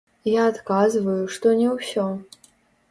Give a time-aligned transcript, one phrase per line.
[0.35, 2.09] Я адказваю, што не ўсё!